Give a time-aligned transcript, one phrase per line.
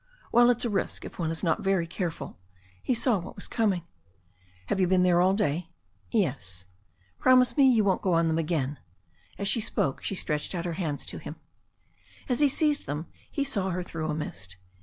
[0.31, 2.39] "Well, it's a risk if one is not very careful."
[2.81, 3.83] He saw what was coming.
[4.65, 5.69] "Have you been there all day?"
[6.09, 6.65] "Yes."
[7.19, 8.79] "Promise me you won't go on them again."
[9.37, 11.35] As she spoke she stretched out her hands to him.
[12.27, 14.55] As he seized them he saw her through a mist.